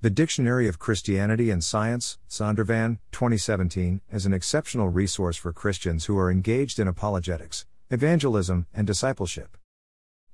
[0.00, 6.16] The Dictionary of Christianity and Science, Zondervan, 2017, is an exceptional resource for Christians who
[6.16, 9.56] are engaged in apologetics, evangelism, and discipleship.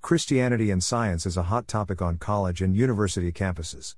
[0.02, 3.96] Christianity and science is a hot topic on college and university campuses.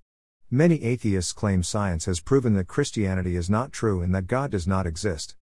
[0.53, 4.69] Many atheists claim science has proven that Christianity is not true and that God does
[4.69, 5.35] not exist.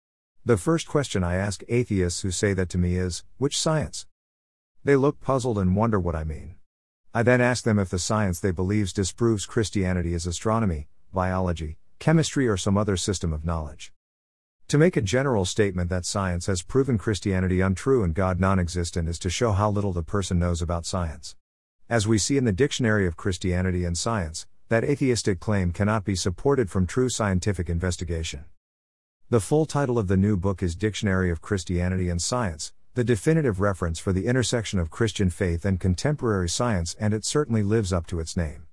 [0.46, 4.06] The first question I ask atheists who say that to me is which science?
[4.86, 6.56] They look puzzled and wonder what I mean.
[7.16, 12.48] I then ask them if the science they believe disproves Christianity is astronomy, biology, chemistry,
[12.48, 13.94] or some other system of knowledge.
[14.70, 19.08] To make a general statement that science has proven Christianity untrue and God non existent
[19.08, 21.36] is to show how little the person knows about science.
[21.88, 26.16] As we see in the Dictionary of Christianity and Science, that atheistic claim cannot be
[26.16, 28.46] supported from true scientific investigation.
[29.30, 33.60] The full title of the new book is Dictionary of Christianity and Science, the definitive
[33.60, 38.06] reference for the intersection of Christian faith and contemporary science, and it certainly lives up
[38.06, 38.68] to its name.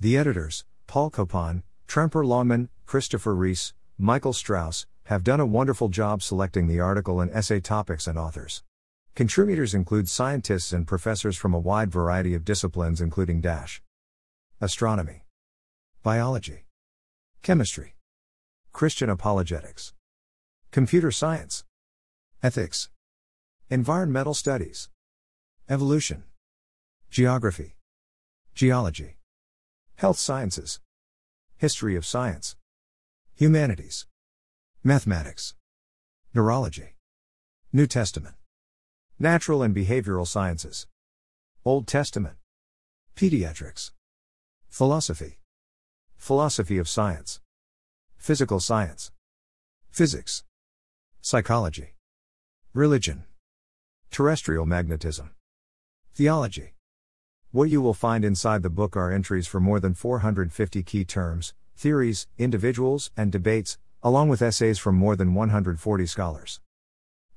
[0.00, 6.20] The editors, Paul Copan, Tremper Longman, Christopher Reese, Michael Strauss, have done a wonderful job
[6.20, 8.64] selecting the article and essay topics and authors.
[9.14, 13.82] Contributors include scientists and professors from a wide variety of disciplines, including dash.
[14.60, 15.26] Astronomy,
[16.02, 16.64] biology,
[17.42, 17.94] chemistry,
[18.72, 19.94] Christian apologetics,
[20.72, 21.64] computer science,
[22.42, 22.88] ethics,
[23.72, 24.88] Environmental studies.
[25.68, 26.24] Evolution.
[27.08, 27.76] Geography.
[28.52, 29.16] Geology.
[29.94, 30.80] Health sciences.
[31.56, 32.56] History of science.
[33.36, 34.06] Humanities.
[34.82, 35.54] Mathematics.
[36.34, 36.96] Neurology.
[37.72, 38.34] New Testament.
[39.20, 40.88] Natural and behavioral sciences.
[41.64, 42.38] Old Testament.
[43.14, 43.92] Pediatrics.
[44.68, 45.38] Philosophy.
[46.16, 47.38] Philosophy of science.
[48.16, 49.12] Physical science.
[49.92, 50.42] Physics.
[51.20, 51.94] Psychology.
[52.74, 53.26] Religion.
[54.10, 55.30] Terrestrial magnetism.
[56.12, 56.74] Theology.
[57.52, 61.54] What you will find inside the book are entries for more than 450 key terms,
[61.76, 66.60] theories, individuals, and debates, along with essays from more than 140 scholars.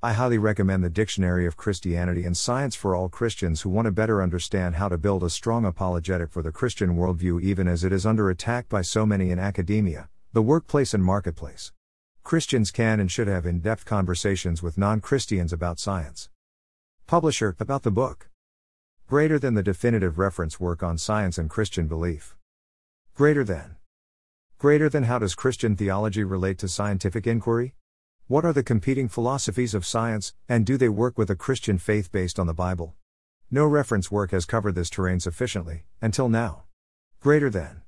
[0.01, 3.91] I highly recommend the Dictionary of Christianity and Science for all Christians who want to
[3.91, 7.93] better understand how to build a strong apologetic for the Christian worldview, even as it
[7.93, 11.71] is under attack by so many in academia, the workplace, and marketplace.
[12.23, 16.29] Christians can and should have in depth conversations with non Christians about science.
[17.13, 18.27] Publisher, about the book.
[19.07, 22.35] Greater than the definitive reference work on science and Christian belief.
[23.13, 23.75] Greater than.
[24.57, 27.75] Greater than how does Christian theology relate to scientific inquiry?
[28.25, 32.11] What are the competing philosophies of science, and do they work with a Christian faith
[32.11, 32.95] based on the Bible?
[33.51, 36.63] No reference work has covered this terrain sufficiently, until now.
[37.19, 37.83] Greater than.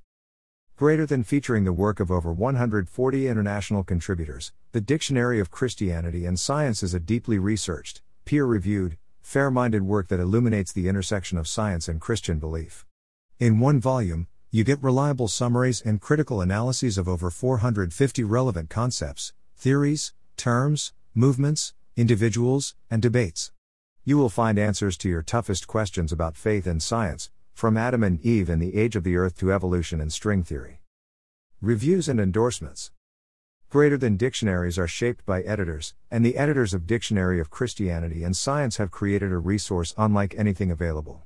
[0.75, 6.39] Greater than featuring the work of over 140 international contributors, the Dictionary of Christianity and
[6.39, 11.47] Science is a deeply researched, peer reviewed, fair minded work that illuminates the intersection of
[11.47, 12.85] science and Christian belief.
[13.39, 19.33] In one volume, you get reliable summaries and critical analyses of over 450 relevant concepts,
[19.57, 23.51] theories, terms, movements, individuals, and debates.
[24.03, 28.21] You will find answers to your toughest questions about faith and science, from Adam and
[28.21, 30.81] Eve and the age of the earth to evolution and string theory.
[31.61, 32.91] Reviews and endorsements.
[33.75, 38.33] Greater than dictionaries are shaped by editors, and the editors of Dictionary of Christianity and
[38.33, 41.23] Science have created a resource unlike anything available.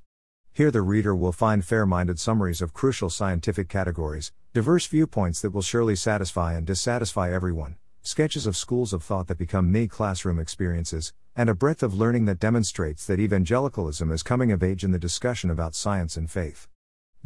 [0.51, 5.51] Here, the reader will find fair minded summaries of crucial scientific categories, diverse viewpoints that
[5.51, 10.39] will surely satisfy and dissatisfy everyone, sketches of schools of thought that become me classroom
[10.39, 14.89] experiences, and a breadth of learning that demonstrates that evangelicalism is coming of age in
[14.89, 16.67] the discussion about science and faith.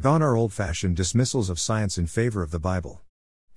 [0.01, 3.00] Gone are old fashioned dismissals of science in favor of the Bible.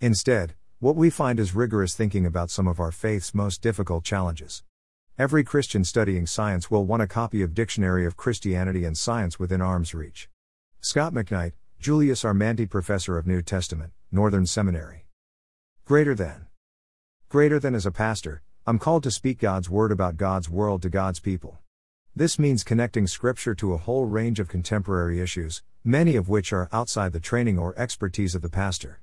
[0.00, 4.62] Instead, what we find is rigorous thinking about some of our faith's most difficult challenges.
[5.18, 9.62] Every Christian studying science will want a copy of Dictionary of Christianity and Science within
[9.62, 10.28] arm's reach.
[10.82, 12.34] Scot McKnight, Julius R.
[12.34, 15.06] Mantey Professor of New Testament, Northern Seminary.
[15.86, 16.44] Greater than.
[17.30, 20.90] Greater than as a pastor, I'm called to speak God's word about God's world to
[20.90, 21.56] God's people.
[22.14, 26.68] This means connecting Scripture to a whole range of contemporary issues, many of which are
[26.70, 29.00] outside the training or expertise of the pastor.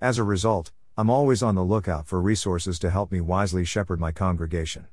[0.00, 3.98] As a result, I'm always on the lookout for resources to help me wisely shepherd
[3.98, 4.88] my congregation.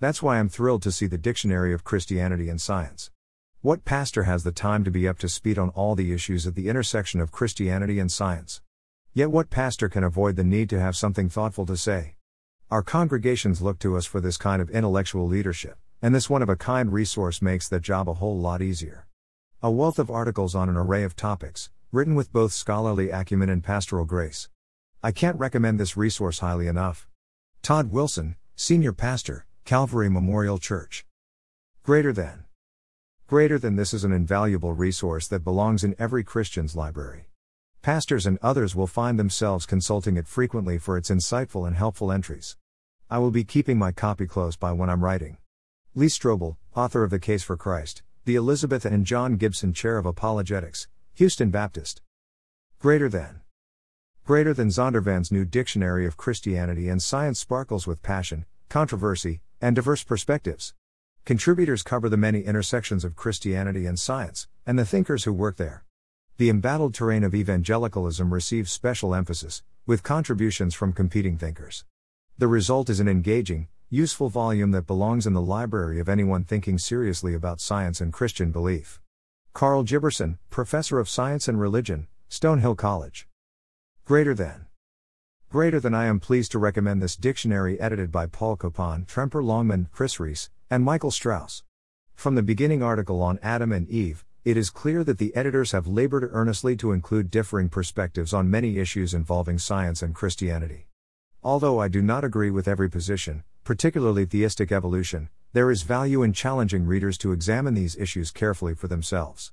[0.00, 3.12] That's why I'm thrilled to see the Dictionary of Christianity and Science.
[3.60, 6.56] What pastor has the time to be up to speed on all the issues at
[6.56, 8.60] the intersection of Christianity and science?
[9.14, 12.16] Yet, what pastor can avoid the need to have something thoughtful to say?
[12.68, 16.48] Our congregations look to us for this kind of intellectual leadership, and this one of
[16.48, 19.06] a kind resource makes that job a whole lot easier.
[19.62, 23.62] A wealth of articles on an array of topics, written with both scholarly acumen and
[23.62, 24.48] pastoral grace.
[25.06, 27.06] I can't recommend this resource highly enough.
[27.62, 31.06] Todd Wilson, Senior Pastor, Calvary Memorial Church.
[31.84, 32.46] Greater than.
[33.28, 37.28] Greater than this is an invaluable resource that belongs in every Christian's library.
[37.82, 42.56] Pastors and others will find themselves consulting it frequently for its insightful and helpful entries.
[43.08, 45.36] I will be keeping my copy close by when I'm writing.
[45.94, 50.04] Lee Strobel, author of The Case for Christ, the Elizabeth and John Gibson Chair of
[50.04, 52.02] Apologetics, Houston Baptist.
[52.80, 53.42] Greater than.
[54.26, 60.02] Greater than Zondervan's new Dictionary of Christianity and Science sparkles with passion, controversy, and diverse
[60.02, 60.74] perspectives.
[61.24, 65.84] Contributors cover the many intersections of Christianity and science, and the thinkers who work there.
[66.38, 71.84] The embattled terrain of evangelicalism receives special emphasis, with contributions from competing thinkers.
[72.36, 76.78] The result is an engaging, useful volume that belongs in the library of anyone thinking
[76.78, 79.00] seriously about science and Christian belief.
[79.52, 83.28] Karl Giberson, Professor of Science and Religion, Stonehill College.
[84.06, 84.66] Greater than.
[85.50, 89.88] Greater than I am pleased to recommend this dictionary edited by Paul Copan, Tremper Longman,
[89.90, 91.64] Chris Reese, and Michael Strauss.
[92.14, 95.88] From the beginning article on Adam and Eve, it is clear that the editors have
[95.88, 100.86] labored earnestly to include differing perspectives on many issues involving science and Christianity.
[101.42, 106.32] Although I do not agree with every position, particularly theistic evolution, there is value in
[106.32, 109.50] challenging readers to examine these issues carefully for themselves.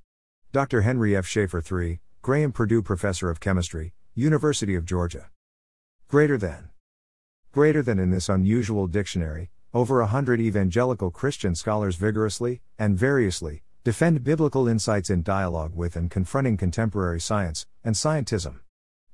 [0.52, 0.82] Dr.
[0.82, 1.26] Henry F.
[1.26, 5.32] Schaefer III, Graham Perdue Professor of Chemistry, University of Georgia.
[6.08, 6.70] Greater than.
[7.52, 13.64] Greater than in this unusual dictionary, over a hundred evangelical Christian scholars vigorously, and variously,
[13.84, 18.60] defend biblical insights in dialogue with and confronting contemporary science and scientism.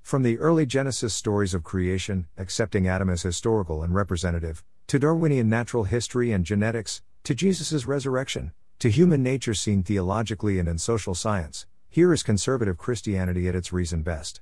[0.01, 5.47] From the early Genesis stories of creation, accepting Adam as historical and representative, to Darwinian
[5.47, 11.15] natural history and genetics, to Jesus' resurrection, to human nature seen theologically and in social
[11.15, 14.41] science, here is conservative Christianity at its reason best.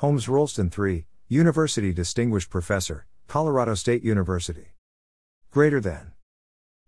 [0.00, 4.68] Holmes Rolston III, University Distinguished Professor, Colorado State University.
[5.50, 6.12] Greater than.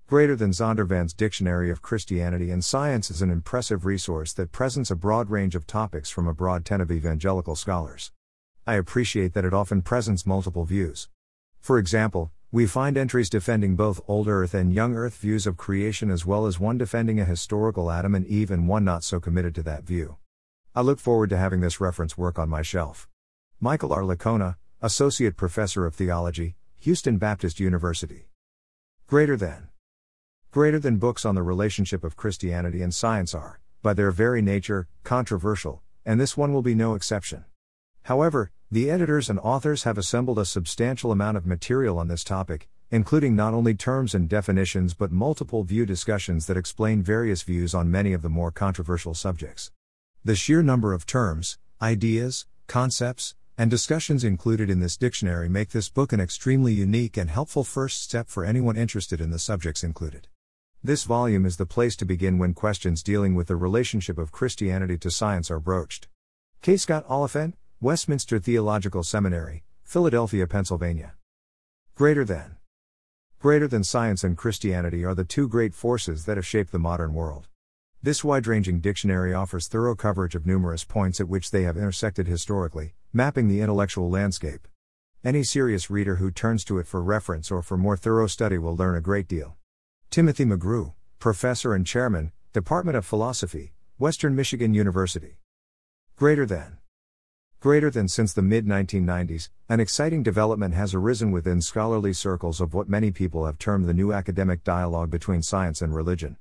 [0.06, 4.96] Greater Than Zondervan's Dictionary of Christianity and Science is an impressive resource that presents a
[4.96, 8.12] broad range of topics from a broad tent of evangelical scholars.
[8.66, 11.10] I appreciate that it often presents multiple views.
[11.60, 16.10] For example, we find entries defending both old Earth and young Earth views of creation
[16.10, 19.54] as well as one defending a historical Adam and Eve and one not so committed
[19.56, 20.16] to that view.
[20.74, 23.06] I look forward to having this reference work on my shelf.
[23.60, 24.04] Michael R.
[24.04, 28.30] Licona, Associate Professor of Theology, Houston Baptist University.
[29.06, 29.68] Greater than.
[30.50, 34.88] Greater than books on the relationship of Christianity and science are, by their very nature,
[35.04, 37.44] controversial, and this one will be no exception.
[38.04, 42.66] However, the editors and authors have assembled a substantial amount of material on this topic,
[42.90, 47.90] including not only terms and definitions but multiple view discussions that explain various views on
[47.90, 49.70] many of the more controversial subjects.
[50.24, 55.88] The sheer number of terms, ideas, concepts, and discussions included in this dictionary make this
[55.88, 60.28] book an extremely unique and helpful first step for anyone interested in the subjects included.
[60.80, 64.96] This volume is the place to begin when questions dealing with the relationship of Christianity
[64.98, 66.06] to science are broached.
[66.60, 66.76] K.
[66.76, 71.14] Scott Oliphint, Westminster Theological Seminary, Philadelphia, Pennsylvania.
[71.96, 72.58] Greater than.
[73.40, 77.12] Greater than science and Christianity are the two great forces that have shaped the modern
[77.12, 77.48] world.
[78.04, 82.26] This wide ranging dictionary offers thorough coverage of numerous points at which they have intersected
[82.26, 84.66] historically, mapping the intellectual landscape.
[85.22, 88.74] Any serious reader who turns to it for reference or for more thorough study will
[88.74, 89.56] learn a great deal.
[90.10, 95.38] Timothy McGrew, Professor and Chairman, Department of Philosophy, Western Michigan University.
[96.16, 96.78] Greater than.
[97.60, 102.74] Greater than since the mid 1990s, an exciting development has arisen within scholarly circles of
[102.74, 106.36] what many people have termed the new academic dialogue between science and religion.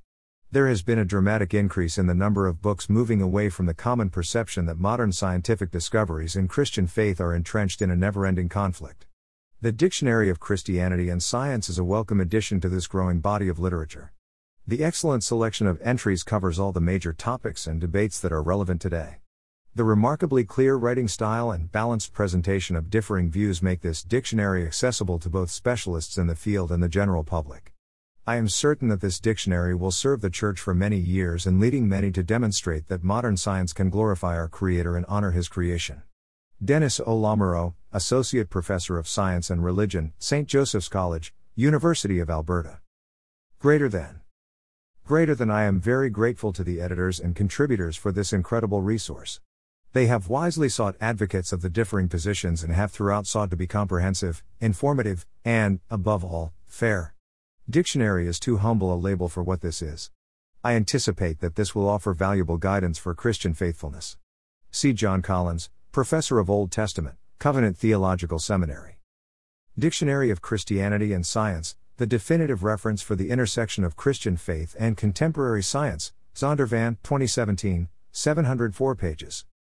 [0.53, 3.74] There has been a dramatic increase in the number of books moving away from the
[3.74, 8.50] common perception that modern scientific discoveries in Christian faith are entrenched in a never ending
[8.50, 9.05] conflict.
[9.62, 13.60] The Dictionary of Christianity and Science is a welcome addition to this growing body of
[13.60, 14.12] literature.
[14.67, 18.81] The excellent selection of entries covers all the major topics and debates that are relevant
[18.81, 19.20] today.
[19.74, 25.17] The remarkably clear writing style and balanced presentation of differing views make this dictionary accessible
[25.20, 27.71] to both specialists in the field and the general public.
[28.32, 31.90] I am certain that this dictionary will serve the Church for many years and leading
[31.90, 36.04] many to demonstrate that modern science can glorify our Creator and honor His creation.
[36.64, 37.14] Dennis O.
[37.14, 40.48] Lamoureux, Associate Professor of Science and Religion, St.
[40.48, 42.80] Joseph's College, University of Alberta.
[43.60, 44.22] Greater than.
[45.04, 49.42] Greater than I am very grateful to the editors and contributors for this incredible resource.
[49.92, 53.68] They have wisely sought advocates of the differing positions and have throughout sought to be
[53.68, 57.14] comprehensive, informative, and, above all, fair.
[57.72, 60.12] Dictionary is too humble a label for what this is.
[60.62, 64.18] I anticipate that this will offer valuable guidance for Christian faithfulness.
[64.72, 64.92] C.
[64.92, 68.98] John Collins, Professor of Old Testament, Covenant Theological Seminary.
[69.80, 74.98] Dictionary of Christianity and Science, the definitive reference for the intersection of Christian faith and
[74.98, 79.46] contemporary science, Zondervan, 2017, 704 pages.